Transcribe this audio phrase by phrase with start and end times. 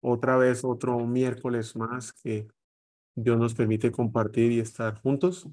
[0.00, 2.48] Otra vez otro miércoles más que
[3.14, 5.48] Dios nos permite compartir y estar juntos,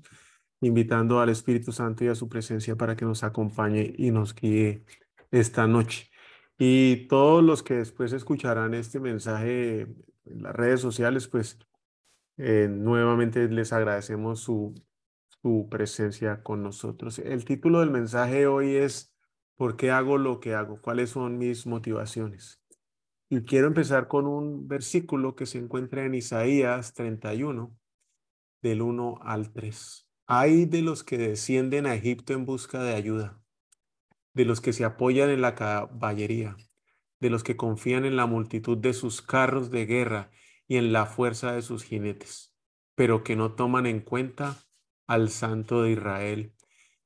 [0.62, 4.86] invitando al Espíritu Santo y a su presencia para que nos acompañe y nos guíe
[5.32, 6.10] esta noche.
[6.58, 9.82] Y todos los que después escucharán este mensaje
[10.26, 11.60] en las redes sociales, pues
[12.38, 14.76] eh, nuevamente les agradecemos su,
[15.42, 17.20] su presencia con nosotros.
[17.20, 19.16] El título del mensaje hoy es
[19.56, 20.82] ¿Por qué hago lo que hago?
[20.82, 22.62] ¿Cuáles son mis motivaciones?
[23.28, 27.76] Y quiero empezar con un versículo que se encuentra en Isaías 31,
[28.62, 30.08] del 1 al 3.
[30.28, 33.42] Hay de los que descienden a Egipto en busca de ayuda,
[34.34, 36.56] de los que se apoyan en la caballería,
[37.20, 40.30] de los que confían en la multitud de sus carros de guerra
[40.68, 42.56] y en la fuerza de sus jinetes,
[42.94, 44.58] pero que no toman en cuenta
[45.08, 46.54] al Santo de Israel,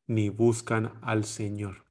[0.05, 1.85] ni buscan al Señor.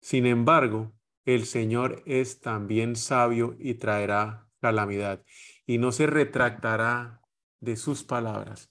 [0.00, 0.92] Sin embargo,
[1.24, 5.24] el Señor es también sabio y traerá calamidad,
[5.66, 7.22] y no se retractará
[7.60, 8.70] de sus palabras.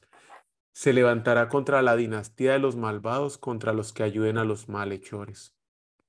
[0.72, 5.56] Se levantará contra la dinastía de los malvados, contra los que ayuden a los malhechores.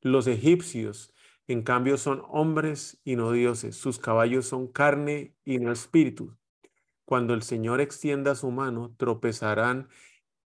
[0.01, 1.15] Los egipcios,
[1.47, 3.77] en cambio, son hombres y no dioses.
[3.77, 6.37] Sus caballos son carne y no espíritu.
[7.07, 9.89] Cuando el Señor extienda su mano, tropezarán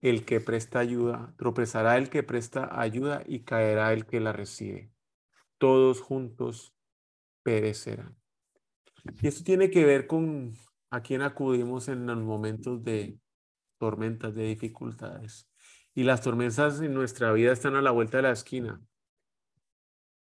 [0.01, 4.91] el que presta ayuda, tropezará el que presta ayuda y caerá el que la recibe
[5.59, 6.73] todos juntos
[7.43, 8.17] perecerán.
[9.21, 10.56] Y esto tiene que ver con
[10.89, 13.19] a quién acudimos en los momentos de
[13.78, 15.47] tormentas, de dificultades.
[15.94, 18.81] Y las tormentas en nuestra vida están a la vuelta de la esquina.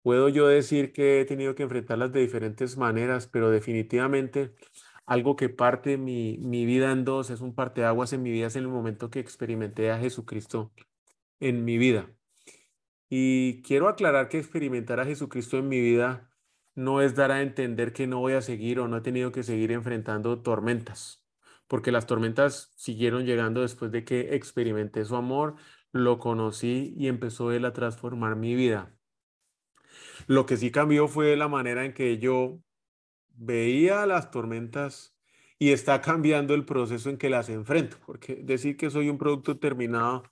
[0.01, 4.53] Puedo yo decir que he tenido que enfrentarlas de diferentes maneras, pero definitivamente
[5.05, 8.55] algo que parte mi, mi vida en dos, es un parteaguas en mi vida, es
[8.55, 10.71] en el momento que experimenté a Jesucristo
[11.39, 12.09] en mi vida.
[13.09, 16.31] Y quiero aclarar que experimentar a Jesucristo en mi vida
[16.75, 19.43] no es dar a entender que no voy a seguir o no he tenido que
[19.43, 21.27] seguir enfrentando tormentas,
[21.67, 25.55] porque las tormentas siguieron llegando después de que experimenté su amor,
[25.91, 28.95] lo conocí y empezó él a transformar mi vida.
[30.27, 32.61] Lo que sí cambió fue la manera en que yo
[33.29, 35.17] veía las tormentas
[35.57, 39.57] y está cambiando el proceso en que las enfrento, porque decir que soy un producto
[39.57, 40.23] terminado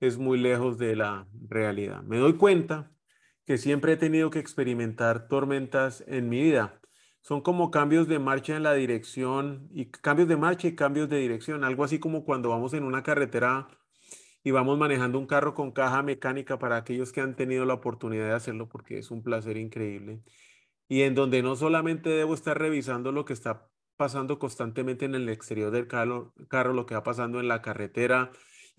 [0.00, 2.02] es muy lejos de la realidad.
[2.02, 2.90] Me doy cuenta
[3.46, 6.80] que siempre he tenido que experimentar tormentas en mi vida.
[7.20, 11.18] Son como cambios de marcha en la dirección y cambios de marcha y cambios de
[11.18, 11.64] dirección.
[11.64, 13.68] Algo así como cuando vamos en una carretera
[14.42, 18.26] y vamos manejando un carro con caja mecánica para aquellos que han tenido la oportunidad
[18.26, 20.22] de hacerlo porque es un placer increíble.
[20.88, 25.28] Y en donde no solamente debo estar revisando lo que está pasando constantemente en el
[25.28, 28.30] exterior del carro, carro lo que va pasando en la carretera,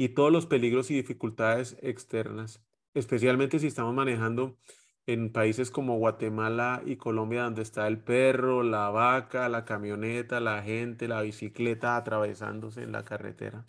[0.04, 4.58] y todos los peligros y dificultades externas, especialmente si estamos manejando
[5.06, 10.64] en países como Guatemala y Colombia, donde está el perro, la vaca, la camioneta, la
[10.64, 13.64] gente, la bicicleta atravesándose en la carretera,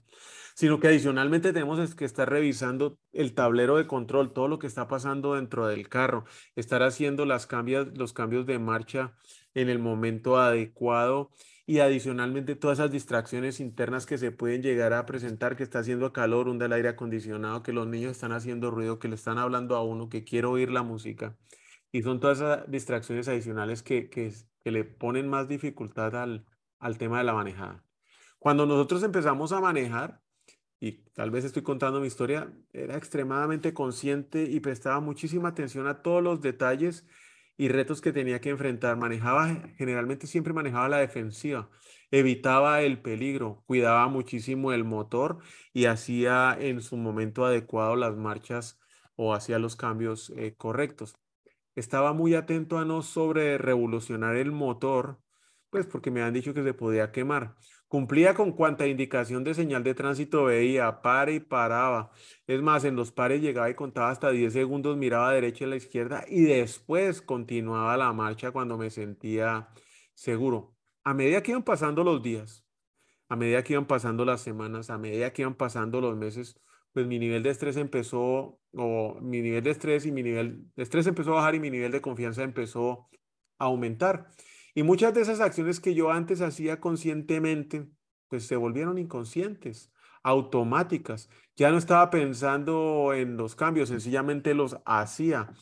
[0.55, 4.89] sino que adicionalmente tenemos que estar revisando el tablero de control, todo lo que está
[4.89, 6.25] pasando dentro del carro,
[6.57, 9.13] estar haciendo los cambios de marcha
[9.53, 11.31] en el momento adecuado
[11.65, 16.13] y adicionalmente todas esas distracciones internas que se pueden llegar a presentar, que está haciendo
[16.13, 19.77] calor, un del aire acondicionado, que los niños están haciendo ruido, que le están hablando
[19.77, 21.37] a uno, que quiere oír la música.
[21.93, 26.47] Y son todas esas distracciones adicionales que, que, que le ponen más dificultad al,
[26.79, 27.85] al tema de la manejada.
[28.39, 30.21] Cuando nosotros empezamos a manejar,
[30.81, 36.03] y tal vez estoy contando mi historia, era extremadamente consciente y prestaba muchísima atención a
[36.03, 37.07] todos los detalles
[37.63, 38.97] y retos que tenía que enfrentar.
[38.97, 41.71] Manejaba, generalmente siempre manejaba la defensiva,
[42.11, 45.39] evitaba el peligro, cuidaba muchísimo el motor
[45.73, 48.81] y hacía en su momento adecuado las marchas
[49.15, 51.15] o hacía los cambios eh, correctos.
[51.77, 55.21] Estaba muy atento a no sobre revolucionar el motor,
[55.71, 57.55] pues porque me han dicho que se podía quemar.
[57.93, 62.11] Cumplía con cuanta indicación de señal de tránsito veía, pare y paraba.
[62.47, 65.67] Es más, en los pares llegaba y contaba hasta 10 segundos, miraba a derecha y
[65.67, 69.69] a la izquierda y después continuaba la marcha cuando me sentía
[70.15, 70.75] seguro.
[71.05, 72.65] A medida que iban pasando los días,
[73.29, 76.59] a medida que iban pasando las semanas, a medida que iban pasando los meses,
[76.95, 80.83] pues mi nivel de estrés empezó, o mi nivel de estrés y mi nivel de
[80.83, 83.11] estrés empezó a bajar y mi nivel de confianza empezó
[83.59, 84.31] a aumentar.
[84.75, 87.89] Y muchas de esas acciones que yo antes hacía conscientemente,
[88.29, 89.93] pues se volvieron inconscientes,
[90.23, 91.29] automáticas.
[91.57, 95.53] Ya no estaba pensando en los cambios, sencillamente los hacía.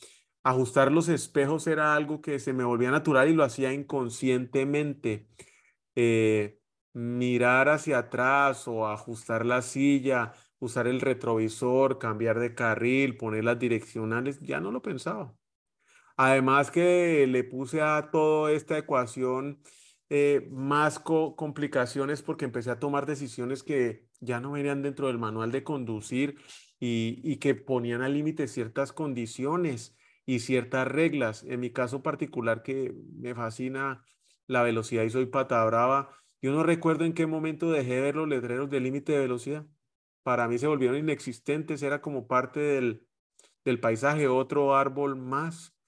[0.42, 5.28] Ajustar los espejos era algo que se me volvía natural y lo hacía inconscientemente.
[5.96, 6.60] Eh,
[6.92, 13.58] mirar hacia atrás o ajustar la silla, usar el retrovisor, cambiar de carril, poner las
[13.58, 15.34] direccionales, ya no lo pensaba.
[16.22, 19.62] Además que le puse a toda esta ecuación
[20.10, 25.50] eh, más complicaciones porque empecé a tomar decisiones que ya no venían dentro del manual
[25.50, 26.36] de conducir
[26.78, 29.96] y, y que ponían al límite ciertas condiciones
[30.26, 31.42] y ciertas reglas.
[31.44, 34.04] En mi caso particular que me fascina
[34.46, 36.10] la velocidad y soy pata brava,
[36.42, 39.66] yo no recuerdo en qué momento dejé de ver los letreros de límite de velocidad.
[40.22, 43.06] Para mí se volvieron inexistentes, era como parte del,
[43.64, 45.79] del paisaje, otro árbol más.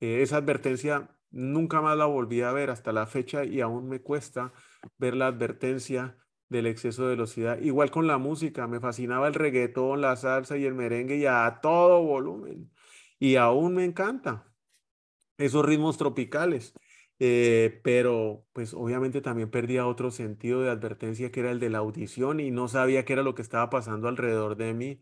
[0.00, 4.00] Eh, esa advertencia nunca más la volví a ver hasta la fecha y aún me
[4.00, 4.52] cuesta
[4.98, 6.16] ver la advertencia
[6.48, 7.58] del exceso de velocidad.
[7.60, 11.58] Igual con la música, me fascinaba el reggaetón, la salsa y el merengue y a
[11.62, 12.72] todo volumen.
[13.18, 14.54] Y aún me encanta
[15.38, 16.74] esos ritmos tropicales.
[17.20, 21.78] Eh, pero pues obviamente también perdía otro sentido de advertencia que era el de la
[21.78, 25.00] audición y no sabía qué era lo que estaba pasando alrededor de mí.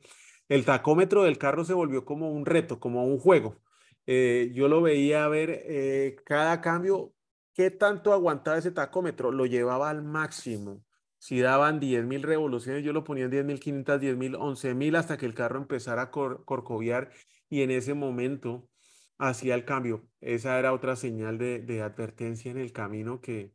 [0.49, 3.61] El tacómetro del carro se volvió como un reto, como un juego.
[4.07, 7.13] Eh, yo lo veía ver eh, cada cambio,
[7.55, 10.85] qué tanto aguantaba ese tacómetro, lo llevaba al máximo.
[11.19, 15.59] Si daban 10.000 revoluciones, yo lo ponía en 10.500, 10.000, 11.000 hasta que el carro
[15.59, 17.11] empezara a corcoviar
[17.49, 18.69] y en ese momento
[19.19, 20.09] hacía el cambio.
[20.21, 23.55] Esa era otra señal de advertencia en el camino que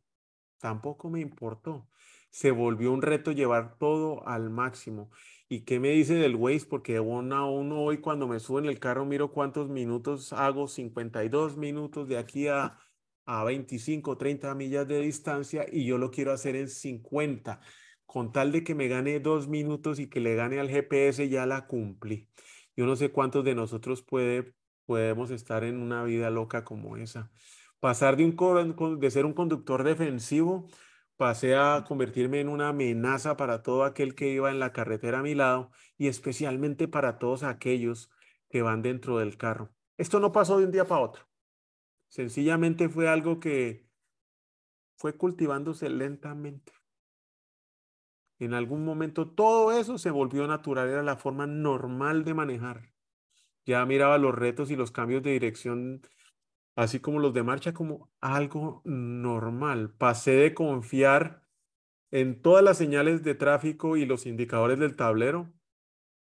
[0.58, 1.88] tampoco me importó.
[2.30, 5.10] Se volvió un reto llevar todo al máximo.
[5.52, 6.64] ¿Y qué me dice del Waze?
[6.64, 10.66] Porque uno a uno hoy cuando me subo en el carro miro cuántos minutos hago,
[10.66, 12.78] 52 minutos de aquí a,
[13.26, 17.60] a 25, 30 millas de distancia y yo lo quiero hacer en 50.
[18.06, 21.44] Con tal de que me gane dos minutos y que le gane al GPS, ya
[21.44, 22.30] la cumplí.
[22.74, 24.54] Yo no sé cuántos de nosotros puede
[24.86, 27.30] podemos estar en una vida loca como esa.
[27.78, 30.66] Pasar de, un, de ser un conductor defensivo,
[31.16, 35.22] pasé a convertirme en una amenaza para todo aquel que iba en la carretera a
[35.22, 38.10] mi lado y especialmente para todos aquellos
[38.48, 39.70] que van dentro del carro.
[39.96, 41.28] Esto no pasó de un día para otro.
[42.08, 43.88] Sencillamente fue algo que
[44.96, 46.72] fue cultivándose lentamente.
[48.38, 52.92] En algún momento todo eso se volvió natural, era la forma normal de manejar.
[53.64, 56.02] Ya miraba los retos y los cambios de dirección,
[56.74, 59.90] así como los de marcha, como algo normal.
[59.90, 61.42] Pasé de confiar
[62.10, 65.52] en todas las señales de tráfico y los indicadores del tablero,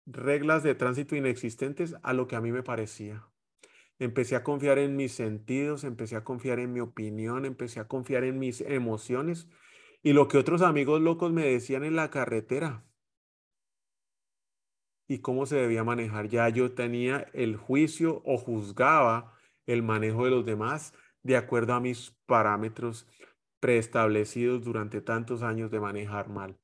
[0.06, 3.28] reglas de tránsito inexistentes, a lo que a mí me parecía.
[4.00, 8.24] Empecé a confiar en mis sentidos, empecé a confiar en mi opinión, empecé a confiar
[8.24, 9.48] en mis emociones
[10.02, 12.86] y lo que otros amigos locos me decían en la carretera
[15.08, 16.28] y cómo se debía manejar.
[16.28, 19.33] Ya yo tenía el juicio o juzgaba
[19.66, 20.94] el manejo de los demás
[21.24, 23.08] de acuerdo a mis parámetros
[23.60, 26.60] preestablecidos durante tantos años de manejar mal.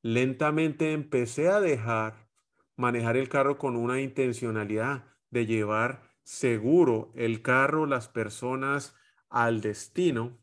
[0.00, 2.28] Lentamente empecé a dejar
[2.76, 8.94] manejar el carro con una intencionalidad de llevar seguro el carro, las personas
[9.28, 10.38] al destino,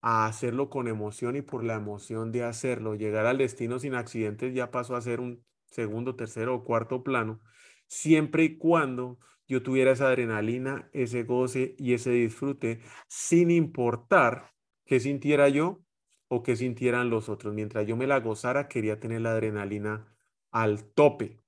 [0.00, 2.94] a hacerlo con emoción y por la emoción de hacerlo.
[2.94, 7.40] Llegar al destino sin accidentes ya pasó a ser un segundo, tercero o cuarto plano,
[7.86, 15.00] siempre y cuando yo tuviera esa adrenalina, ese goce y ese disfrute, sin importar qué
[15.00, 15.80] sintiera yo
[16.28, 17.54] o qué sintieran los otros.
[17.54, 20.14] Mientras yo me la gozara, quería tener la adrenalina
[20.50, 21.40] al tope.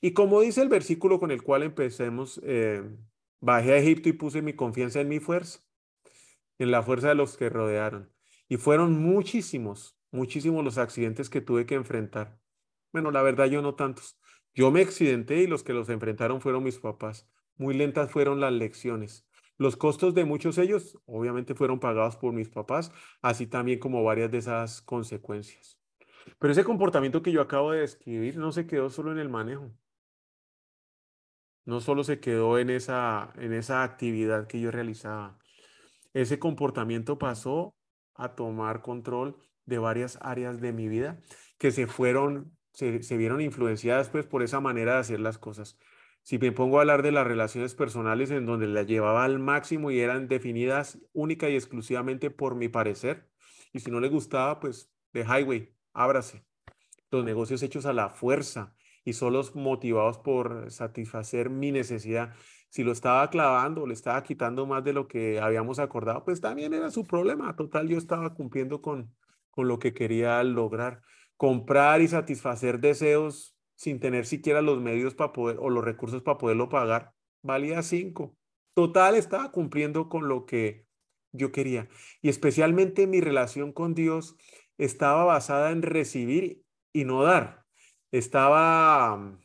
[0.00, 2.82] Y como dice el versículo con el cual empecemos, eh,
[3.40, 5.60] bajé a Egipto y puse mi confianza en mi fuerza,
[6.58, 8.10] en la fuerza de los que rodearon.
[8.48, 12.38] Y fueron muchísimos, muchísimos los accidentes que tuve que enfrentar.
[12.92, 14.18] Bueno, la verdad yo no tantos.
[14.54, 17.28] Yo me accidenté y los que los enfrentaron fueron mis papás.
[17.56, 19.26] Muy lentas fueron las lecciones.
[19.56, 22.90] Los costos de muchos de ellos obviamente fueron pagados por mis papás,
[23.22, 25.78] así también como varias de esas consecuencias.
[26.38, 29.70] Pero ese comportamiento que yo acabo de describir no se quedó solo en el manejo.
[31.64, 35.38] No solo se quedó en esa, en esa actividad que yo realizaba.
[36.12, 37.74] Ese comportamiento pasó
[38.14, 41.22] a tomar control de varias áreas de mi vida
[41.58, 45.78] que se fueron se, vieron influenciadas pues por esa manera de hacer las cosas.
[46.24, 49.90] Si me pongo a hablar de las relaciones personales en donde las llevaba al máximo
[49.90, 53.28] y eran definidas única y exclusivamente por mi parecer,
[53.74, 56.42] y si no le gustaba, pues de highway, ábrase.
[57.10, 62.34] Los negocios hechos a la fuerza y solo motivados por satisfacer mi necesidad.
[62.70, 66.72] Si lo estaba clavando, le estaba quitando más de lo que habíamos acordado, pues también
[66.72, 67.54] era su problema.
[67.54, 69.14] Total, yo estaba cumpliendo con,
[69.50, 71.02] con lo que quería lograr.
[71.36, 76.38] Comprar y satisfacer deseos sin tener siquiera los medios para poder o los recursos para
[76.38, 77.12] poderlo pagar,
[77.42, 78.36] valía cinco.
[78.74, 80.86] Total, estaba cumpliendo con lo que
[81.32, 81.88] yo quería.
[82.22, 84.36] Y especialmente mi relación con Dios
[84.78, 86.62] estaba basada en recibir
[86.92, 87.64] y no dar.
[88.10, 89.40] Estaba mm,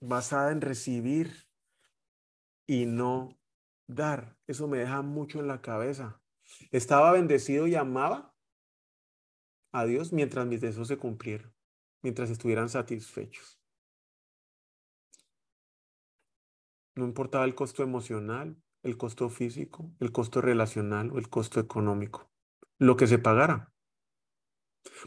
[0.00, 1.46] basada en recibir
[2.66, 3.38] y no
[3.86, 4.36] dar.
[4.46, 6.20] Eso me deja mucho en la cabeza.
[6.70, 8.34] Estaba bendecido y amaba
[9.72, 11.54] a Dios mientras mis deseos se cumplieron,
[12.02, 13.58] mientras estuvieran satisfechos.
[16.94, 22.30] No importaba el costo emocional, el costo físico, el costo relacional o el costo económico,
[22.78, 23.72] lo que se pagara.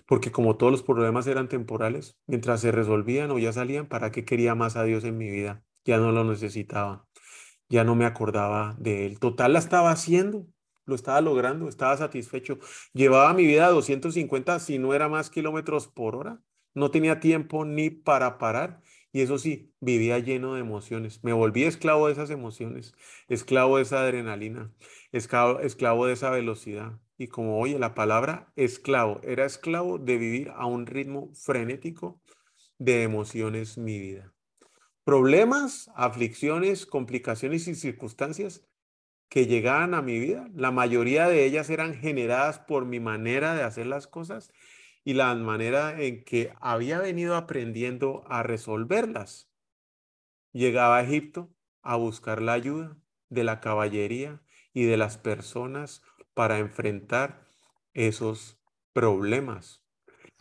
[0.05, 4.25] Porque como todos los problemas eran temporales, mientras se resolvían o ya salían, ¿para qué
[4.25, 5.63] quería más a Dios en mi vida?
[5.85, 7.07] Ya no lo necesitaba,
[7.69, 9.19] ya no me acordaba de Él.
[9.19, 10.47] Total la estaba haciendo,
[10.85, 12.59] lo estaba logrando, estaba satisfecho.
[12.93, 16.41] Llevaba mi vida a 250, si no era más kilómetros por hora.
[16.73, 18.81] No tenía tiempo ni para parar.
[19.13, 21.23] Y eso sí, vivía lleno de emociones.
[21.23, 22.93] Me volví esclavo de esas emociones,
[23.27, 24.73] esclavo de esa adrenalina,
[25.11, 26.99] esclavo, esclavo de esa velocidad.
[27.17, 32.21] Y como oye la palabra esclavo, era esclavo de vivir a un ritmo frenético
[32.77, 34.33] de emociones mi vida.
[35.03, 38.65] Problemas, aflicciones, complicaciones y circunstancias
[39.31, 43.63] que llegaban a mi vida, la mayoría de ellas eran generadas por mi manera de
[43.63, 44.51] hacer las cosas
[45.05, 49.49] y la manera en que había venido aprendiendo a resolverlas.
[50.51, 51.49] Llegaba a Egipto
[51.81, 52.97] a buscar la ayuda
[53.29, 54.41] de la caballería
[54.73, 57.47] y de las personas para enfrentar
[57.93, 58.61] esos
[58.91, 59.80] problemas.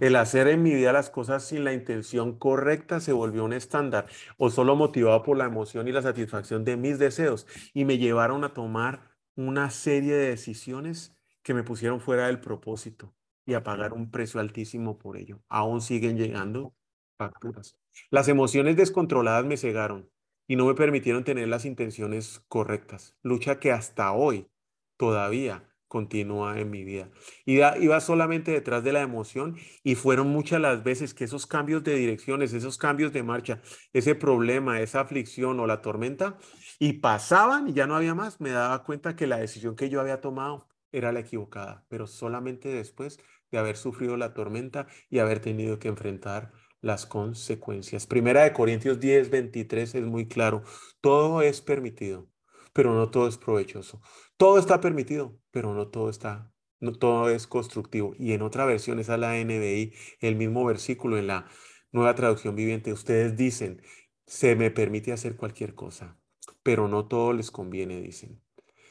[0.01, 4.07] El hacer en mi vida las cosas sin la intención correcta se volvió un estándar
[4.39, 8.43] o solo motivado por la emoción y la satisfacción de mis deseos y me llevaron
[8.45, 13.15] a tomar una serie de decisiones que me pusieron fuera del propósito
[13.45, 15.43] y a pagar un precio altísimo por ello.
[15.51, 16.75] Aún siguen llegando
[17.19, 17.77] facturas.
[18.11, 20.11] Las emociones descontroladas me cegaron
[20.49, 23.17] y no me permitieron tener las intenciones correctas.
[23.23, 24.49] Lucha que hasta hoy
[24.97, 27.11] todavía continúa en mi vida.
[27.45, 31.83] Iba, iba solamente detrás de la emoción y fueron muchas las veces que esos cambios
[31.83, 33.61] de direcciones, esos cambios de marcha,
[33.93, 36.39] ese problema, esa aflicción o la tormenta,
[36.79, 40.01] y pasaban y ya no había más, me daba cuenta que la decisión que yo
[40.01, 43.19] había tomado era la equivocada, pero solamente después
[43.51, 48.07] de haber sufrido la tormenta y haber tenido que enfrentar las consecuencias.
[48.07, 50.63] Primera de Corintios 10, 23 es muy claro,
[51.01, 52.29] todo es permitido,
[52.73, 54.01] pero no todo es provechoso.
[54.37, 58.15] Todo está permitido, pero no todo está, no todo es constructivo.
[58.19, 61.47] Y en otra versión, esa es la NBI, el mismo versículo en la
[61.93, 63.83] nueva traducción viviente, ustedes dicen,
[64.27, 66.19] se me permite hacer cualquier cosa,
[66.63, 68.43] pero no todo les conviene, dicen.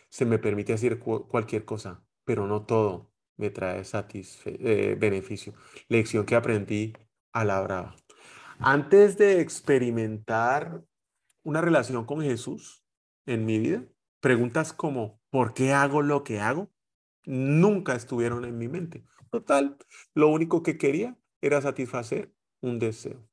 [0.09, 3.83] Se me permite hacer cualquier cosa, pero no todo me trae
[4.45, 5.53] eh, beneficio.
[5.87, 6.93] Lección que aprendí
[7.31, 7.95] a la brava.
[8.59, 10.83] Antes de experimentar
[11.43, 12.78] una relación con Jesús
[13.33, 13.83] en mi vida,
[14.19, 16.69] preguntas como, ¿Por qué hago lo que hago?
[17.25, 19.03] Nunca estuvieron en mi mente.
[19.31, 19.77] Total,
[20.15, 23.23] lo único que quería era satisfacer un deseo.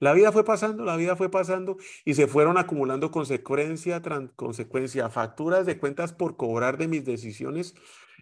[0.00, 5.10] La vida fue pasando, la vida fue pasando y se fueron acumulando consecuencia tras consecuencia.
[5.10, 7.74] Facturas de cuentas por cobrar de mis decisiones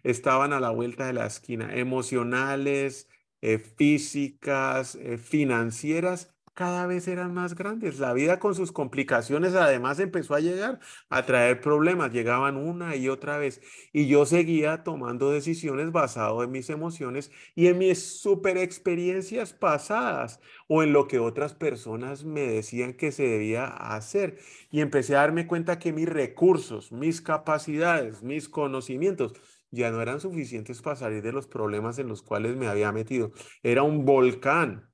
[0.03, 3.09] estaban a la vuelta de la esquina, emocionales,
[3.41, 7.99] eh, físicas, eh, financieras cada vez eran más grandes.
[7.99, 13.09] La vida con sus complicaciones además empezó a llegar a traer problemas, llegaban una y
[13.09, 13.61] otra vez.
[13.93, 20.41] Y yo seguía tomando decisiones basado en mis emociones y en mis super experiencias pasadas
[20.69, 24.39] o en lo que otras personas me decían que se debía hacer.
[24.71, 29.33] Y empecé a darme cuenta que mis recursos, mis capacidades, mis conocimientos
[29.71, 33.33] ya no eran suficientes para salir de los problemas en los cuales me había metido.
[33.63, 34.92] Era un volcán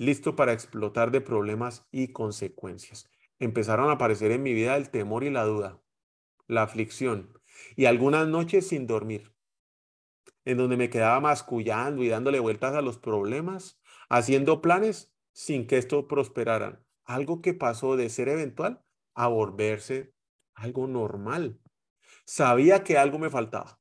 [0.00, 3.10] listo para explotar de problemas y consecuencias.
[3.38, 5.78] Empezaron a aparecer en mi vida el temor y la duda,
[6.46, 7.38] la aflicción
[7.76, 9.34] y algunas noches sin dormir,
[10.46, 13.78] en donde me quedaba mascullando y dándole vueltas a los problemas,
[14.08, 16.82] haciendo planes sin que esto prosperara.
[17.04, 18.82] Algo que pasó de ser eventual
[19.14, 20.14] a volverse
[20.54, 21.60] algo normal.
[22.24, 23.78] Sabía que algo me faltaba.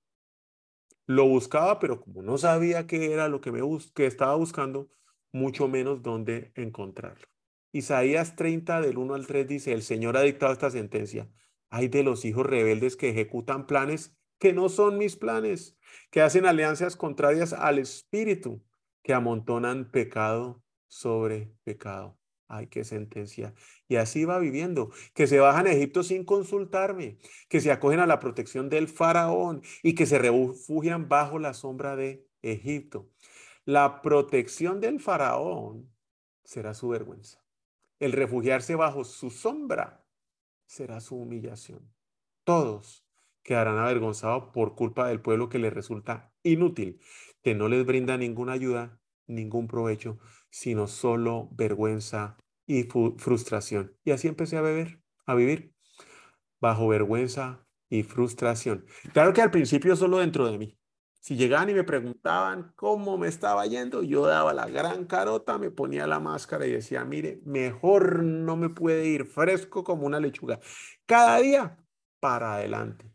[1.06, 3.62] Lo buscaba, pero como no sabía qué era lo que me
[3.94, 4.92] que estaba buscando,
[5.32, 7.28] mucho menos dónde encontrarlo.
[7.72, 11.30] Isaías 30 del 1 al 3 dice, el Señor ha dictado esta sentencia.
[11.70, 15.78] Hay de los hijos rebeldes que ejecutan planes que no son mis planes,
[16.10, 18.64] que hacen alianzas contrarias al Espíritu
[19.04, 22.18] que amontonan pecado sobre pecado.
[22.48, 23.54] Ay, qué sentencia.
[23.88, 28.08] Y así va viviendo, que se bajan a Egipto sin consultarme, que se acogen a
[28.08, 33.12] la protección del faraón y que se refugian bajo la sombra de Egipto.
[33.70, 35.96] La protección del faraón
[36.44, 37.46] será su vergüenza.
[38.00, 40.08] El refugiarse bajo su sombra
[40.66, 41.94] será su humillación.
[42.44, 43.06] Todos
[43.44, 47.00] quedarán avergonzados por culpa del pueblo que les resulta inútil,
[47.44, 50.18] que no les brinda ninguna ayuda, ningún provecho,
[50.50, 52.86] sino solo vergüenza y
[53.18, 53.96] frustración.
[54.04, 55.76] Y así empecé a beber, a vivir,
[56.60, 58.88] bajo vergüenza y frustración.
[59.14, 60.79] Claro que al principio solo dentro de mí.
[61.30, 65.70] Si llegaban y me preguntaban cómo me estaba yendo, yo daba la gran carota, me
[65.70, 70.60] ponía la máscara y decía, mire, mejor no me puede ir fresco como una lechuga.
[71.06, 71.78] Cada día
[72.20, 73.14] para adelante.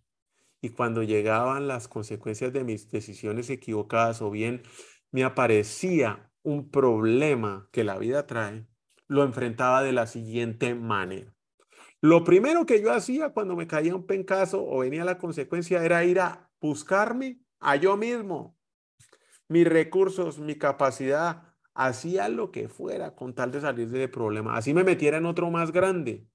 [0.60, 4.62] Y cuando llegaban las consecuencias de mis decisiones equivocadas o bien
[5.10, 8.64] me aparecía un problema que la vida trae,
[9.08, 11.34] lo enfrentaba de la siguiente manera.
[12.00, 16.04] Lo primero que yo hacía cuando me caía un pencazo o venía la consecuencia era
[16.04, 18.56] ir a buscarme a yo mismo,
[19.48, 24.56] mis recursos, mi capacidad, hacía lo que fuera con tal de salir del problema.
[24.56, 26.28] Así me metiera en otro más grande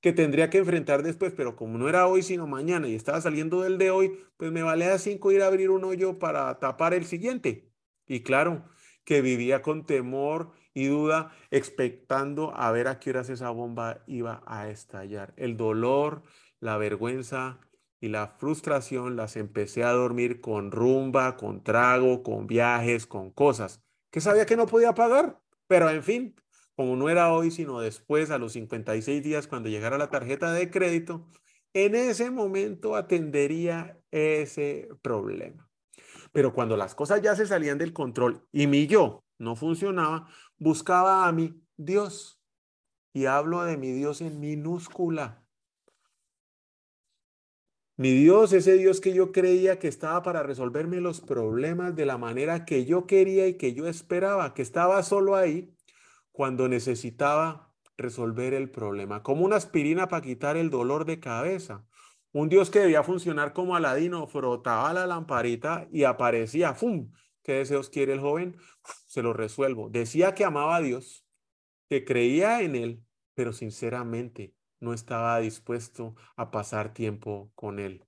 [0.00, 3.62] que tendría que enfrentar después, pero como no era hoy sino mañana y estaba saliendo
[3.62, 7.04] del de hoy, pues me valía cinco ir a abrir un hoyo para tapar el
[7.04, 7.68] siguiente.
[8.06, 8.64] Y claro,
[9.04, 14.42] que vivía con temor y duda, expectando a ver a qué horas esa bomba iba
[14.46, 15.34] a estallar.
[15.36, 16.22] El dolor,
[16.60, 17.58] la vergüenza
[18.06, 23.82] y la frustración las empecé a dormir con rumba, con trago, con viajes, con cosas
[24.10, 25.42] que sabía que no podía pagar.
[25.66, 26.36] Pero en fin,
[26.76, 30.70] como no era hoy, sino después, a los 56 días, cuando llegara la tarjeta de
[30.70, 31.28] crédito,
[31.74, 35.68] en ese momento atendería ese problema.
[36.32, 41.26] Pero cuando las cosas ya se salían del control y mi yo no funcionaba, buscaba
[41.26, 42.40] a mi Dios.
[43.12, 45.45] Y hablo de mi Dios en minúscula.
[47.98, 52.18] Mi Dios, ese Dios que yo creía que estaba para resolverme los problemas de la
[52.18, 55.74] manera que yo quería y que yo esperaba, que estaba solo ahí
[56.30, 61.86] cuando necesitaba resolver el problema, como una aspirina para quitar el dolor de cabeza,
[62.32, 67.10] un Dios que debía funcionar como Aladino, frotaba la lamparita y aparecía, ¡fum!
[67.42, 68.58] ¿Qué deseos quiere el joven?
[69.06, 69.88] Se lo resuelvo.
[69.88, 71.24] Decía que amaba a Dios,
[71.88, 73.02] que creía en Él,
[73.34, 74.55] pero sinceramente
[74.86, 78.06] no estaba dispuesto a pasar tiempo con Él.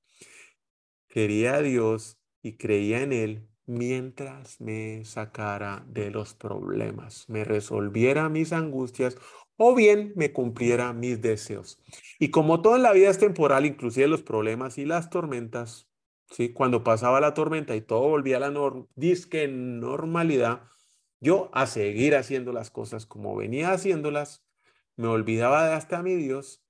[1.08, 8.28] Quería a Dios y creía en Él mientras me sacara de los problemas, me resolviera
[8.28, 9.18] mis angustias
[9.56, 11.82] o bien me cumpliera mis deseos.
[12.18, 15.90] Y como todo en la vida es temporal, inclusive los problemas y las tormentas,
[16.30, 16.52] ¿sí?
[16.52, 20.62] cuando pasaba la tormenta y todo volvía a la disque normalidad,
[21.20, 24.44] yo a seguir haciendo las cosas como venía haciéndolas,
[24.96, 26.62] me olvidaba de hasta mi Dios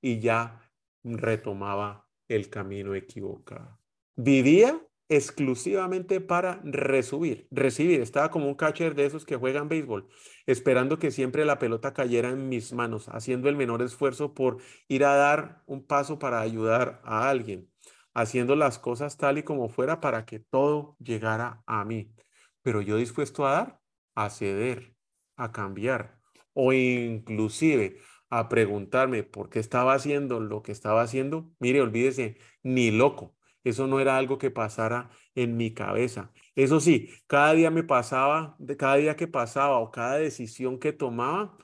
[0.00, 0.70] y ya
[1.02, 3.78] retomaba el camino equivocado.
[4.16, 8.00] Vivía exclusivamente para resubir, recibir.
[8.00, 10.08] Estaba como un catcher de esos que juegan béisbol,
[10.46, 15.04] esperando que siempre la pelota cayera en mis manos, haciendo el menor esfuerzo por ir
[15.04, 17.68] a dar un paso para ayudar a alguien,
[18.14, 22.14] haciendo las cosas tal y como fuera para que todo llegara a mí.
[22.62, 23.80] Pero yo dispuesto a dar,
[24.14, 24.94] a ceder,
[25.36, 26.20] a cambiar
[26.52, 27.98] o inclusive
[28.30, 31.50] a preguntarme por qué estaba haciendo lo que estaba haciendo.
[31.58, 36.32] Mire, olvídese, ni loco eso no era algo que pasara en mi cabeza.
[36.54, 41.56] Eso sí, cada día me pasaba, cada día que pasaba o cada decisión que tomaba,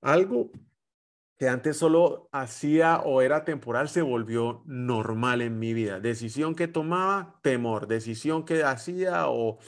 [0.00, 0.50] algo
[1.38, 6.00] que antes solo hacía o era temporal se volvió normal en mi vida.
[6.00, 7.86] Decisión que tomaba, temor.
[7.86, 9.58] Decisión que hacía o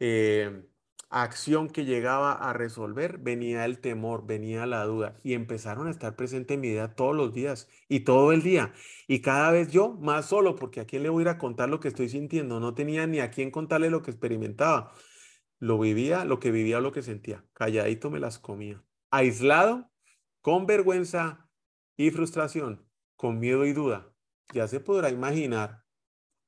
[0.00, 0.64] eh,
[1.10, 6.14] acción que llegaba a resolver, venía el temor, venía la duda y empezaron a estar
[6.14, 8.72] presente en mi vida todos los días y todo el día.
[9.08, 11.68] Y cada vez yo más solo, porque a quién le voy a ir a contar
[11.68, 14.92] lo que estoy sintiendo, no tenía ni a quién contarle lo que experimentaba.
[15.58, 17.44] Lo vivía, lo que vivía, lo que sentía.
[17.52, 18.82] Calladito me las comía.
[19.10, 19.90] Aislado,
[20.40, 21.50] con vergüenza
[21.96, 24.14] y frustración, con miedo y duda.
[24.54, 25.84] Ya se podrá imaginar,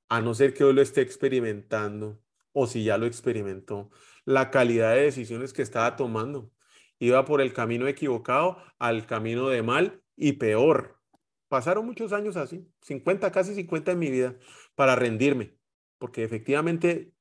[0.08, 2.22] a no ser que hoy lo esté experimentando
[2.52, 3.90] o si ya lo experimentó
[4.24, 6.52] la calidad de decisiones que estaba tomando.
[6.98, 11.00] Iba por el camino equivocado al camino de mal y peor.
[11.48, 14.36] Pasaron muchos años así, 50, casi 50 en mi vida,
[14.74, 15.56] para rendirme,
[15.98, 17.12] porque efectivamente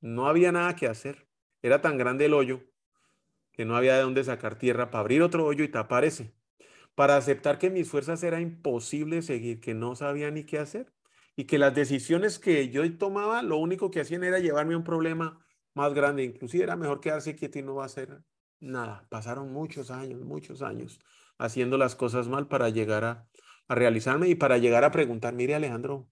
[0.00, 1.28] no había nada que hacer.
[1.62, 2.62] Era tan grande el hoyo
[3.52, 6.34] que no había de dónde sacar tierra para abrir otro hoyo y tapar ese.
[6.94, 10.92] Para aceptar que mis fuerzas era imposible seguir, que no sabía ni qué hacer
[11.36, 14.84] y que las decisiones que yo tomaba lo único que hacían era llevarme a un
[14.84, 16.24] problema más grande.
[16.24, 18.22] Inclusive era mejor quedarse quieto y no va a hacer
[18.60, 19.06] nada.
[19.10, 21.00] Pasaron muchos años, muchos años
[21.38, 23.28] haciendo las cosas mal para llegar a,
[23.68, 26.08] a realizarme y para llegar a preguntar, mire Alejandro,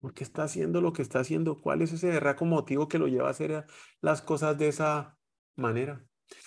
[0.00, 1.60] ¿por qué está haciendo lo que está haciendo?
[1.60, 3.66] ¿Cuál es ese berraco motivo que lo lleva a hacer
[4.00, 5.18] las cosas de esa
[5.56, 6.04] manera?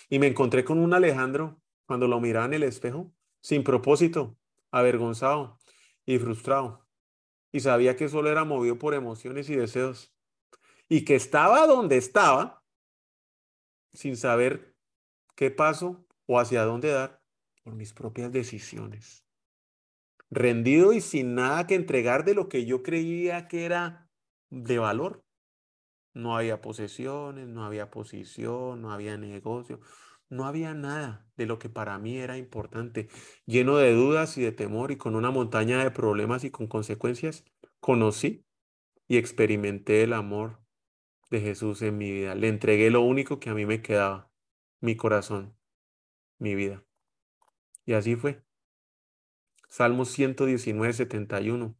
[0.09, 4.37] Y me encontré con un Alejandro cuando lo miraba en el espejo, sin propósito,
[4.71, 5.59] avergonzado
[6.05, 6.85] y frustrado.
[7.51, 10.14] Y sabía que solo era movido por emociones y deseos.
[10.87, 12.63] Y que estaba donde estaba,
[13.93, 14.75] sin saber
[15.35, 17.21] qué paso o hacia dónde dar
[17.63, 19.25] por mis propias decisiones.
[20.29, 24.09] Rendido y sin nada que entregar de lo que yo creía que era
[24.49, 25.23] de valor.
[26.13, 29.81] No había posesiones, no había posición, no había negocio,
[30.29, 33.09] no había nada de lo que para mí era importante.
[33.45, 37.43] Lleno de dudas y de temor y con una montaña de problemas y con consecuencias,
[37.79, 38.45] conocí
[39.07, 40.64] y experimenté el amor
[41.29, 42.35] de Jesús en mi vida.
[42.35, 44.31] Le entregué lo único que a mí me quedaba,
[44.79, 45.55] mi corazón,
[46.37, 46.83] mi vida.
[47.85, 48.43] Y así fue.
[49.69, 51.75] Salmo 119, 71.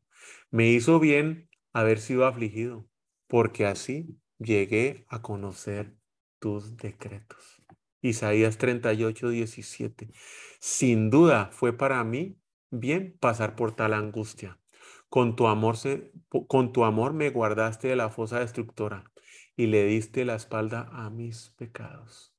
[0.51, 2.87] Me hizo bien haber sido afligido,
[3.27, 5.95] porque así llegué a conocer
[6.39, 7.61] tus decretos.
[8.01, 10.11] Isaías 38, 17.
[10.59, 12.37] Sin duda fue para mí
[12.69, 14.59] bien pasar por tal angustia.
[15.09, 16.11] Con tu amor, se,
[16.47, 19.11] con tu amor me guardaste de la fosa destructora
[19.55, 22.35] y le diste la espalda a mis pecados.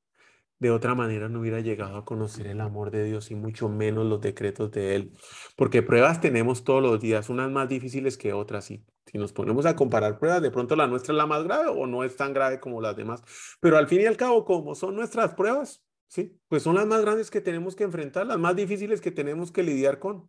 [0.59, 4.07] De otra manera no hubiera llegado a conocer el amor de Dios y mucho menos
[4.07, 5.11] los decretos de Él.
[5.55, 8.71] Porque pruebas tenemos todos los días, unas más difíciles que otras.
[8.71, 11.67] Y si nos ponemos a comparar pruebas, de pronto la nuestra es la más grave
[11.67, 13.21] o no es tan grave como las demás.
[13.59, 16.39] Pero al fin y al cabo, como son nuestras pruebas, ¿sí?
[16.47, 19.61] Pues son las más grandes que tenemos que enfrentar, las más difíciles que tenemos que
[19.61, 20.27] lidiar con.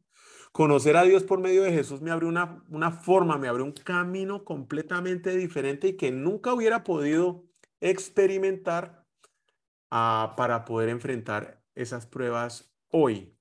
[0.53, 3.73] Conocer a Dios por medio de Jesús me abrió una, una forma, me abrió un
[3.73, 7.45] camino completamente diferente y que nunca hubiera podido
[7.81, 9.07] experimentar
[9.91, 13.35] para poder enfrentar esas pruebas hoy.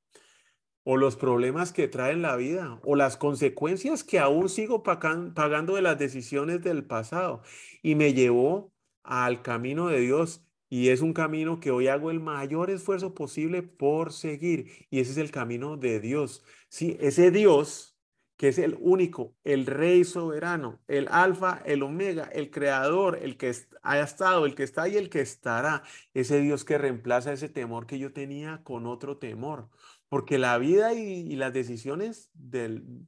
[0.83, 5.81] O los problemas que trae la vida o las consecuencias que aún sigo pagando de
[5.81, 7.41] las decisiones del pasado.
[7.81, 12.19] Y me llevó al camino de Dios y es un camino que hoy hago el
[12.19, 16.43] mayor esfuerzo posible por seguir y ese es el camino de Dios.
[16.69, 17.97] Sí, ese Dios
[18.37, 23.53] que es el único, el rey soberano, el alfa, el omega, el creador, el que
[23.81, 27.87] haya estado, el que está y el que estará, ese Dios que reemplaza ese temor
[27.87, 29.69] que yo tenía con otro temor.
[30.09, 32.31] Porque la vida y, las decisiones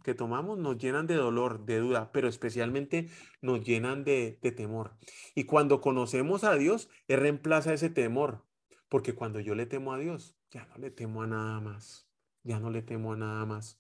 [0.04, 3.10] que tomamos nos llenan de dolor, de duda, pero especialmente
[3.42, 4.98] nos llenan de, de temor.
[5.36, 8.46] Y cuando conocemos a Dios, Él reemplaza ese temor.
[8.90, 12.10] Porque cuando yo le temo a Dios, ya no le temo a nada más.
[12.44, 13.80] Ya no le temo a nada más.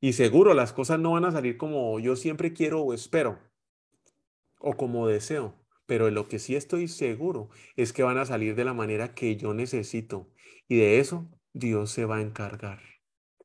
[0.00, 3.38] Y seguro las cosas no van a salir como yo siempre quiero o espero
[4.58, 5.54] o como deseo,
[5.86, 9.36] pero lo que sí estoy seguro es que van a salir de la manera que
[9.36, 10.30] yo necesito
[10.68, 12.80] y de eso Dios se va a encargar.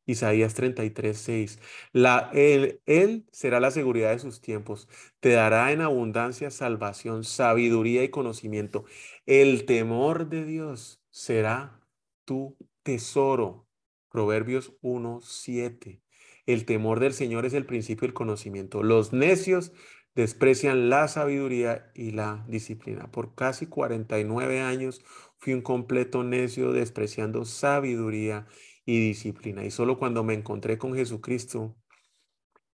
[0.06, 1.60] Isaías 33, 6.
[1.91, 4.88] La, él, él será la seguridad de sus tiempos.
[5.20, 8.86] Te dará en abundancia salvación, sabiduría y conocimiento.
[9.26, 11.82] El temor de Dios será
[12.24, 13.68] tu tesoro.
[14.10, 16.02] Proverbios 1, 7.
[16.46, 18.84] El temor del Señor es el principio del conocimiento.
[18.84, 19.72] Los necios
[20.15, 23.12] desprecian la sabiduría y la disciplina.
[23.12, 25.01] Por casi 49 años
[25.38, 28.47] fui un completo necio despreciando sabiduría
[28.86, 29.65] y disciplina.
[29.65, 31.75] Y solo cuando me encontré con Jesucristo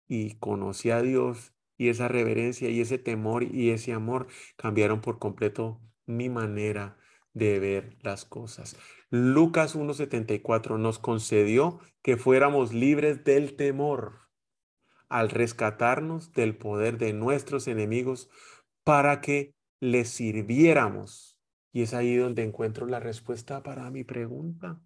[0.08, 5.18] y conocí a Dios y esa reverencia y ese temor y ese amor cambiaron por
[5.18, 6.98] completo mi manera
[7.34, 8.76] de ver las cosas.
[9.10, 14.27] Lucas 1.74 nos concedió que fuéramos libres del temor
[15.08, 18.28] al rescatarnos del poder de nuestros enemigos
[18.84, 21.38] para que les sirviéramos.
[21.72, 24.80] Y es ahí donde encuentro la respuesta para mi pregunta.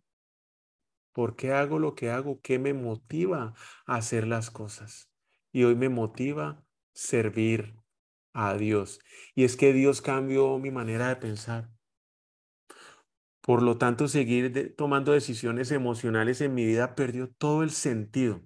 [1.12, 2.40] ¿Por qué hago lo que hago?
[2.40, 3.54] ¿Qué me motiva
[3.86, 5.10] a hacer las cosas?
[5.52, 7.76] Y hoy me motiva servir
[8.32, 9.00] a Dios.
[9.34, 11.70] Y es que Dios cambió mi manera de pensar.
[13.42, 18.40] Por lo tanto, seguir tomando decisiones emocionales en mi vida perdió todo el sentido.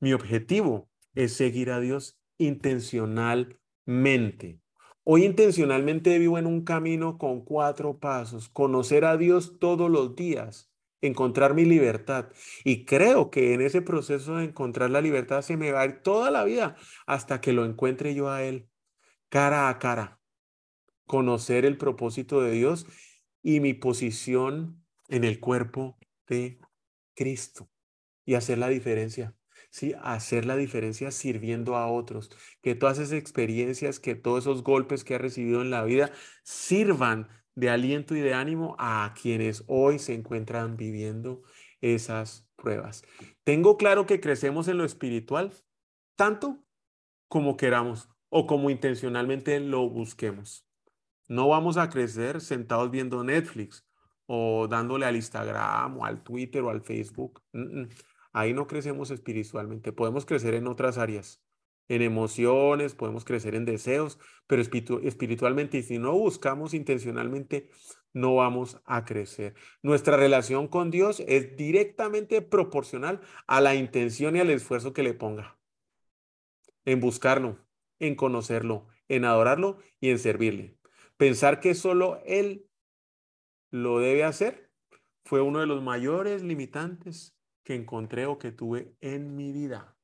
[0.00, 4.60] Mi objetivo es seguir a Dios intencionalmente.
[5.04, 8.48] Hoy intencionalmente vivo en un camino con cuatro pasos.
[8.48, 10.72] Conocer a Dios todos los días,
[11.02, 12.30] encontrar mi libertad.
[12.64, 16.02] Y creo que en ese proceso de encontrar la libertad se me va a ir
[16.02, 18.70] toda la vida hasta que lo encuentre yo a Él,
[19.28, 20.20] cara a cara.
[21.06, 22.86] Conocer el propósito de Dios
[23.42, 26.58] y mi posición en el cuerpo de
[27.14, 27.68] Cristo
[28.24, 29.34] y hacer la diferencia.
[29.74, 29.92] ¿Sí?
[30.00, 32.30] Hacer la diferencia sirviendo a otros.
[32.62, 36.12] Que todas esas experiencias, que todos esos golpes que ha recibido en la vida
[36.44, 41.42] sirvan de aliento y de ánimo a quienes hoy se encuentran viviendo
[41.80, 43.02] esas pruebas.
[43.42, 45.52] Tengo claro que crecemos en lo espiritual
[46.14, 46.64] tanto
[47.26, 50.68] como queramos o como intencionalmente lo busquemos.
[51.26, 53.84] No vamos a crecer sentados viendo Netflix
[54.26, 57.42] o dándole al Instagram o al Twitter o al Facebook.
[58.34, 59.92] Ahí no crecemos espiritualmente.
[59.92, 61.40] Podemos crecer en otras áreas,
[61.88, 64.18] en emociones, podemos crecer en deseos,
[64.48, 67.70] pero espiritualmente, y si no buscamos intencionalmente,
[68.12, 69.54] no vamos a crecer.
[69.82, 75.14] Nuestra relación con Dios es directamente proporcional a la intención y al esfuerzo que le
[75.14, 75.56] ponga
[76.84, 77.64] en buscarlo,
[78.00, 80.76] en conocerlo, en adorarlo y en servirle.
[81.16, 82.68] Pensar que solo Él
[83.70, 84.72] lo debe hacer
[85.24, 87.33] fue uno de los mayores limitantes
[87.64, 89.96] que encontré o que tuve en mi vida.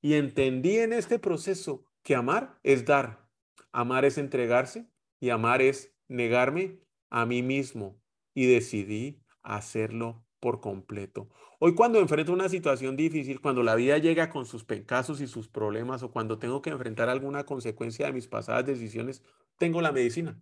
[0.00, 3.28] Y entendí en este proceso que amar es dar,
[3.72, 6.78] amar es entregarse y amar es negarme
[7.10, 8.00] a mí mismo.
[8.34, 11.30] Y decidí hacerlo por completo.
[11.58, 15.48] Hoy cuando enfrento una situación difícil, cuando la vida llega con sus pecasos y sus
[15.48, 19.22] problemas o cuando tengo que enfrentar alguna consecuencia de mis pasadas decisiones,
[19.56, 20.38] tengo la medicina,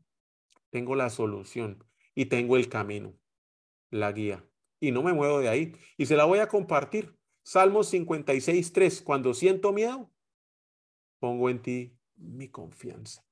[0.71, 1.85] tengo la solución
[2.17, 3.17] y tengo el camino,
[3.91, 4.45] la guía
[4.89, 5.73] y no me muevo de ahí.
[5.97, 7.17] Y se la voy a compartir.
[7.43, 9.03] Salmos 56, 3.
[9.03, 10.11] Cuando siento miedo,
[11.19, 13.25] pongo en ti mi confianza.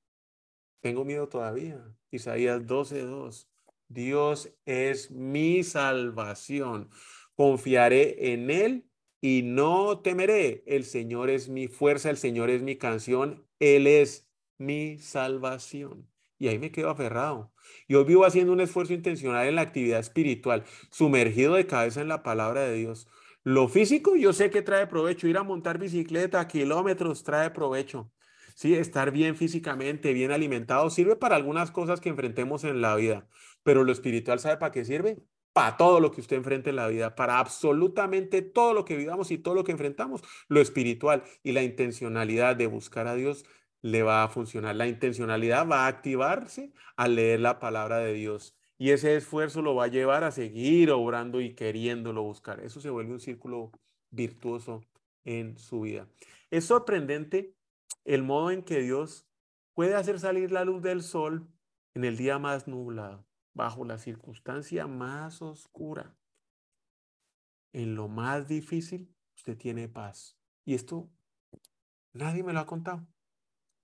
[0.80, 1.84] Tengo miedo todavía.
[2.10, 3.48] Isaías 12, 2.
[3.88, 6.88] Dios es mi salvación.
[7.34, 8.86] Confiaré en Él
[9.20, 10.62] y no temeré.
[10.66, 16.11] El Señor es mi fuerza, el Señor es mi canción, Él es mi salvación.
[16.42, 17.52] Y ahí me quedo aferrado.
[17.88, 22.24] Yo vivo haciendo un esfuerzo intencional en la actividad espiritual, sumergido de cabeza en la
[22.24, 23.06] palabra de Dios.
[23.44, 28.10] Lo físico yo sé que trae provecho, ir a montar bicicleta, kilómetros, trae provecho.
[28.56, 33.28] Sí, estar bien físicamente, bien alimentado, sirve para algunas cosas que enfrentemos en la vida,
[33.62, 35.22] pero lo espiritual, ¿sabe para qué sirve?
[35.52, 39.30] Para todo lo que usted enfrente en la vida, para absolutamente todo lo que vivamos
[39.30, 43.44] y todo lo que enfrentamos, lo espiritual y la intencionalidad de buscar a Dios
[43.82, 44.76] le va a funcionar.
[44.76, 48.56] La intencionalidad va a activarse al leer la palabra de Dios.
[48.78, 52.60] Y ese esfuerzo lo va a llevar a seguir obrando y queriéndolo buscar.
[52.60, 53.72] Eso se vuelve un círculo
[54.10, 54.82] virtuoso
[55.24, 56.08] en su vida.
[56.50, 57.54] Es sorprendente
[58.04, 59.28] el modo en que Dios
[59.74, 61.48] puede hacer salir la luz del sol
[61.94, 66.16] en el día más nublado, bajo la circunstancia más oscura.
[67.72, 70.36] En lo más difícil, usted tiene paz.
[70.64, 71.10] Y esto
[72.12, 73.06] nadie me lo ha contado.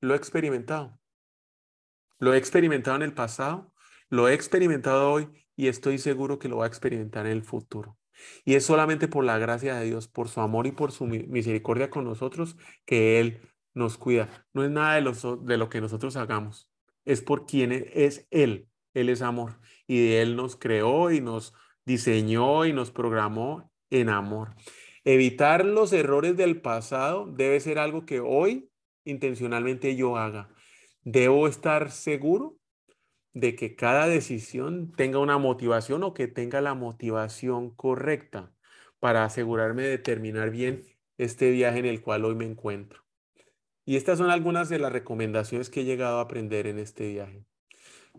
[0.01, 0.99] Lo he experimentado.
[2.19, 3.73] Lo he experimentado en el pasado,
[4.09, 7.97] lo he experimentado hoy y estoy seguro que lo va a experimentar en el futuro.
[8.45, 11.91] Y es solamente por la gracia de Dios, por su amor y por su misericordia
[11.91, 13.41] con nosotros que Él
[13.75, 14.47] nos cuida.
[14.53, 16.69] No es nada de, de lo que nosotros hagamos,
[17.05, 18.69] es por quien e, es Él.
[18.95, 24.09] Él es amor y de Él nos creó y nos diseñó y nos programó en
[24.09, 24.55] amor.
[25.05, 28.68] Evitar los errores del pasado debe ser algo que hoy
[29.11, 30.51] intencionalmente yo haga.
[31.03, 32.57] Debo estar seguro
[33.33, 38.53] de que cada decisión tenga una motivación o que tenga la motivación correcta
[38.99, 40.83] para asegurarme de terminar bien
[41.19, 43.05] este viaje en el cual hoy me encuentro.
[43.85, 47.45] Y estas son algunas de las recomendaciones que he llegado a aprender en este viaje.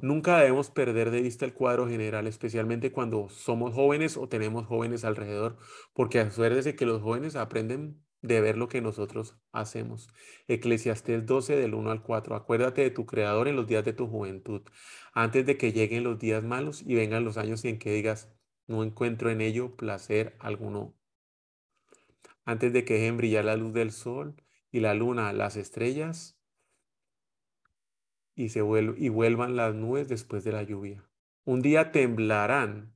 [0.02, 5.04] Nunca debemos perder de vista el cuadro general, especialmente cuando somos jóvenes o tenemos jóvenes
[5.04, 5.58] alrededor,
[5.94, 10.10] porque acuérdese que los jóvenes aprenden de ver lo que nosotros hacemos.
[10.48, 12.36] Eclesiastés 12 del 1 al 4.
[12.36, 14.62] Acuérdate de tu Creador en los días de tu juventud,
[15.14, 18.32] antes de que lleguen los días malos y vengan los años en que digas,
[18.68, 20.96] no encuentro en ello placer alguno.
[22.46, 24.36] Antes de que dejen brillar la luz del sol
[24.72, 26.40] y la luna, las estrellas,
[28.36, 31.04] y, se y vuelvan las nubes después de la lluvia.
[31.44, 32.96] Un día temblarán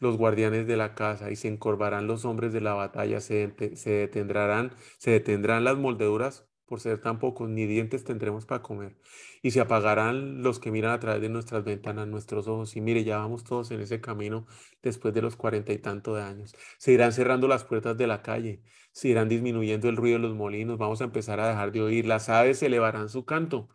[0.00, 3.90] los guardianes de la casa y se encorvarán los hombres de la batalla, se, se,
[3.90, 8.98] detendrán, se detendrán las moldeduras por ser tan pocos, ni dientes tendremos para comer.
[9.42, 12.76] Y se apagarán los que miran a través de nuestras ventanas, nuestros ojos.
[12.76, 14.46] Y mire, ya vamos todos en ese camino
[14.82, 16.54] después de los cuarenta y tanto de años.
[16.76, 20.36] Se irán cerrando las puertas de la calle, se irán disminuyendo el ruido de los
[20.36, 22.06] molinos, vamos a empezar a dejar de oír.
[22.06, 23.70] Las aves elevarán su canto,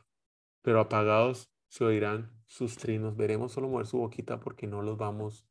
[0.62, 3.18] pero apagados se oirán sus trinos.
[3.18, 5.48] Veremos solo mover su boquita porque no los vamos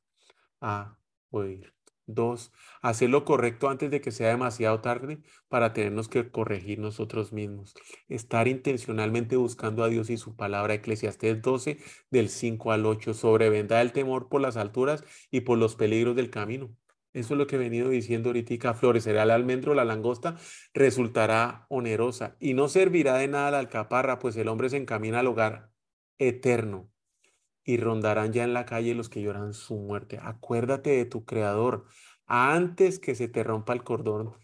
[0.63, 0.97] a
[1.31, 1.75] oír.
[2.07, 7.33] Dos, hacer lo correcto antes de que sea demasiado tarde para tenernos que corregir nosotros
[7.33, 7.75] mismos.
[8.09, 10.75] Estar intencionalmente buscando a Dios y su palabra.
[10.75, 11.79] Eclesiastés 12,
[12.11, 13.15] del 5 al 8.
[13.15, 16.77] Sobrevenda el temor por las alturas y por los peligros del camino.
[17.13, 18.75] Eso es lo que he venido diciendo ahorita.
[18.75, 20.37] Florecerá el almendro, la langosta,
[20.75, 25.29] resultará onerosa y no servirá de nada la alcaparra, pues el hombre se encamina al
[25.29, 25.71] hogar
[26.19, 26.92] eterno
[27.65, 30.19] y rondarán ya en la calle los que lloran su muerte.
[30.23, 31.87] Acuérdate de tu creador
[32.27, 34.35] antes que se te rompa el cordón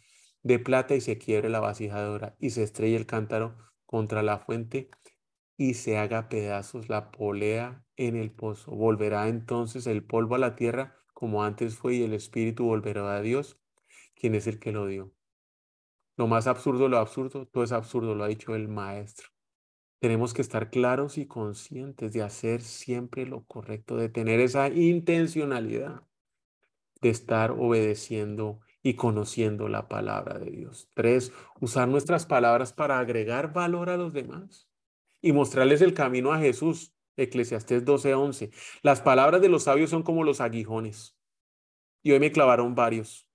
[0.42, 4.22] de plata y se quiebre la vasija de oro y se estrelle el cántaro contra
[4.22, 4.90] la fuente
[5.56, 8.70] y se haga pedazos la polea en el pozo.
[8.70, 13.20] Volverá entonces el polvo a la tierra como antes fue, y el espíritu volverá a
[13.20, 13.58] Dios,
[14.14, 15.12] quien es el que lo dio.
[16.16, 19.28] Lo más absurdo, lo absurdo, todo es absurdo, lo ha dicho el maestro.
[20.00, 26.02] Tenemos que estar claros y conscientes de hacer siempre lo correcto, de tener esa intencionalidad
[27.00, 30.88] de estar obedeciendo y conociendo la palabra de Dios.
[30.94, 34.68] Tres, usar nuestras palabras para agregar valor a los demás
[35.20, 36.94] y mostrarles el camino a Jesús.
[37.16, 38.50] Eclesiastés 12:11.
[38.82, 41.16] Las palabras de los sabios son como los aguijones.
[42.02, 43.28] Y hoy me clavaron varios,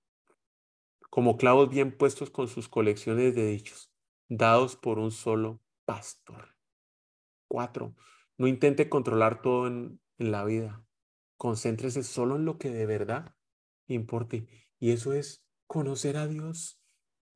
[1.10, 3.92] como clavos bien puestos con sus colecciones de dichos,
[4.28, 6.53] dados por un solo pastor.
[7.54, 7.94] Cuatro,
[8.36, 10.84] no intente controlar todo en, la vida.
[11.36, 13.32] Concéntrese solo en lo que de verdad
[13.86, 14.48] importe.
[14.80, 16.82] Y eso es conocer a Dios,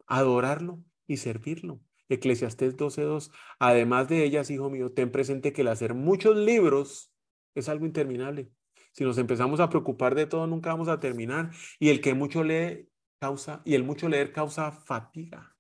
[0.09, 1.81] adorarlo y servirlo.
[2.09, 3.31] Eclesiastés 12.2.
[3.61, 7.15] Además de ellas, hijo mío, ten presente que el hacer muchos libros
[7.55, 8.51] es algo interminable.
[8.91, 11.53] Si nos empezamos a preocupar de todo, nunca vamos a terminar.
[11.79, 12.89] Y el que mucho lee
[13.21, 15.57] causa, y el mucho leer causa fatiga.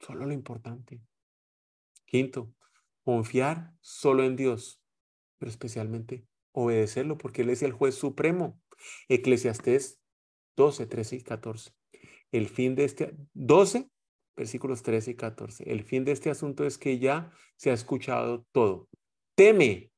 [0.00, 1.00] Solo lo importante.
[2.04, 2.54] Quinto,
[3.08, 4.82] confiar solo en Dios,
[5.38, 8.60] pero especialmente obedecerlo, porque Él es el juez supremo.
[9.08, 9.98] Eclesiastés
[10.58, 11.70] 12, 13 y 14.
[12.32, 13.88] El fin de este 12
[14.36, 15.72] versículos 13 y 14.
[15.72, 18.90] El fin de este asunto es que ya se ha escuchado todo.
[19.34, 19.90] Teme,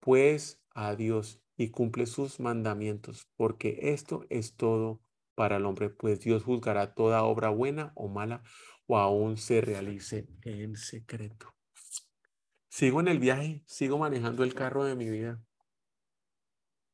[0.00, 5.00] pues, a Dios y cumple sus mandamientos, porque esto es todo
[5.36, 8.42] para el hombre, pues Dios juzgará toda obra buena o mala,
[8.88, 11.54] o aún se realice en secreto.
[12.70, 15.42] Sigo en el viaje, sigo manejando el carro de mi vida.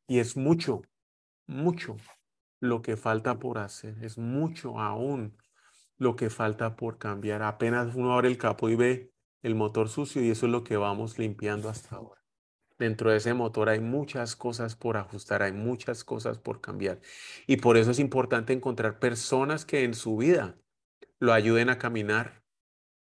[0.09, 0.83] Y es mucho,
[1.47, 1.97] mucho
[2.61, 5.37] lo que falta por hacer, es mucho aún
[5.99, 7.43] lo que falta por cambiar.
[7.43, 9.13] Apenas uno abre el capó y ve
[9.43, 12.25] el motor sucio y eso es lo que vamos limpiando hasta ahora.
[12.79, 17.01] Dentro de ese motor hay muchas cosas por ajustar, hay muchas cosas por cambiar.
[17.47, 20.59] Y por eso es importante encontrar personas que en su vida
[21.19, 22.45] lo ayuden a caminar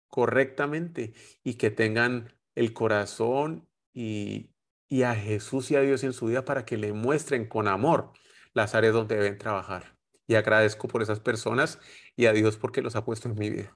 [0.09, 4.51] correctamente y que tengan el corazón y,
[5.03, 8.13] a Jesús y a Dios en su vida para que le muestren con amor
[8.53, 9.97] las áreas donde deben trabajar
[10.27, 11.79] y agradezco por esas personas
[12.17, 13.75] y a Dios porque los ha puesto en mi vida.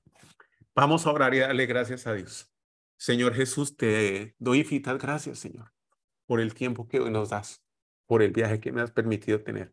[0.74, 2.52] Vamos a orar y darle gracias a Dios.
[2.98, 5.72] Señor Jesús, te doy infinitas gracias, Señor,
[6.26, 7.64] por el tiempo que hoy nos das,
[8.06, 9.72] por el viaje que me has permitido tener,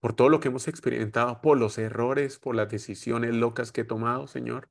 [0.00, 3.84] por todo lo que hemos experimentado, por los errores, por las decisiones locas que he
[3.84, 4.70] tomado, Señor,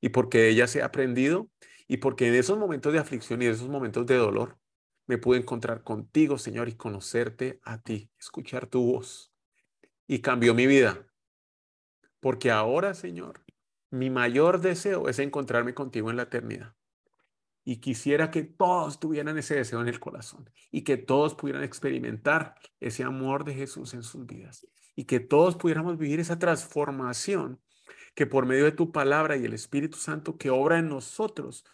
[0.00, 1.48] y porque de ellas he aprendido
[1.92, 4.56] y porque en esos momentos de aflicción y en esos momentos de dolor
[5.08, 9.34] me pude encontrar contigo, Señor, y conocerte a ti, escuchar tu voz
[10.06, 11.04] y cambió mi vida.
[12.20, 13.44] Porque ahora, Señor,
[13.90, 16.76] mi mayor deseo es encontrarme contigo en la eternidad.
[17.64, 22.54] Y quisiera que todos tuvieran ese deseo en el corazón y que todos pudieran experimentar
[22.78, 27.60] ese amor de Jesús en sus vidas y que todos pudiéramos vivir esa transformación
[28.14, 31.64] que por medio de tu palabra y el Espíritu Santo que obra en nosotros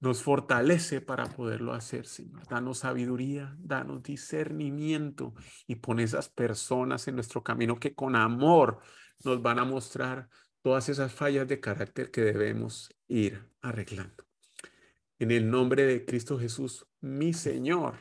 [0.00, 2.48] nos fortalece para poderlo hacer, Señor.
[2.48, 5.34] Danos sabiduría, danos discernimiento
[5.66, 8.80] y pon esas personas en nuestro camino que con amor
[9.24, 10.28] nos van a mostrar
[10.62, 14.24] todas esas fallas de carácter que debemos ir arreglando.
[15.18, 17.96] En el nombre de Cristo Jesús, mi Señor.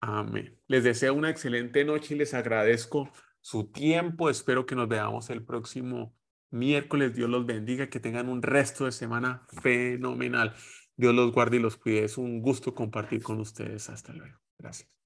[0.00, 0.60] Amén.
[0.66, 3.08] Les deseo una excelente noche y les agradezco
[3.40, 4.28] su tiempo.
[4.28, 6.16] Espero que nos veamos el próximo
[6.52, 7.14] miércoles.
[7.14, 10.54] Dios los bendiga, que tengan un resto de semana fenomenal.
[10.96, 12.04] Dios los guarde y los cuide.
[12.04, 13.88] Es un gusto compartir con ustedes.
[13.90, 14.38] Hasta luego.
[14.58, 15.01] Gracias.